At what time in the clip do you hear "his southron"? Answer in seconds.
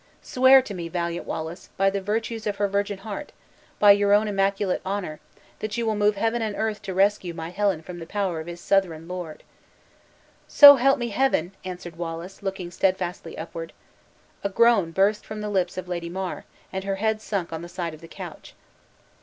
8.47-9.07